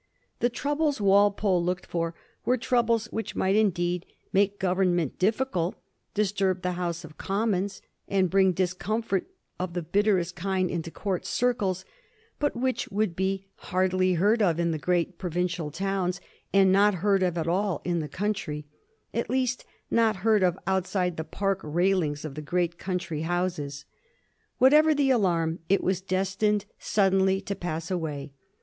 The 0.39 0.49
troubles 0.49 0.99
Walpole 0.99 1.63
looked 1.63 1.85
for 1.85 2.15
were 2.43 2.57
troubles 2.57 3.05
which 3.11 3.35
might 3.35 3.55
indeed 3.55 4.03
make 4.33 4.57
government 4.57 5.19
difficult, 5.19 5.75
disturb 6.15 6.63
the 6.63 6.71
House 6.71 7.05
of 7.05 7.19
Commons, 7.19 7.83
and 8.07 8.27
bring 8.27 8.51
dis 8.51 8.73
comfort 8.73 9.27
of 9.59 9.73
the 9.75 9.83
bitterest 9.83 10.35
kind 10.35 10.71
into 10.71 10.89
Court 10.89 11.23
circles, 11.27 11.85
but 12.39 12.55
which 12.55 12.87
would 12.87 13.15
be 13.15 13.45
hardly 13.57 14.13
heard 14.13 14.41
of 14.41 14.59
in 14.59 14.71
the 14.71 14.79
great 14.79 15.19
provincial 15.19 15.69
towns, 15.69 16.19
and 16.51 16.71
not 16.71 16.95
heard 16.95 17.21
of 17.21 17.37
at 17.37 17.47
all 17.47 17.79
in 17.85 17.99
the 17.99 18.09
country— 18.09 18.65
^at 19.13 19.29
least 19.29 19.65
not 19.91 20.15
heard 20.25 20.41
of 20.41 20.57
outside 20.65 21.15
the 21.15 21.23
park 21.23 21.59
railings 21.61 22.25
of 22.25 22.33
the 22.33 22.41
great 22.41 22.79
country 22.79 23.21
houses. 23.21 23.85
Whatever 24.57 24.95
the 24.95 25.11
alarm, 25.11 25.59
it 25.69 25.83
was 25.83 26.01
destined 26.01 26.65
suddenly 26.79 27.39
to 27.41 27.55
pass 27.55 27.91
away. 27.91 28.31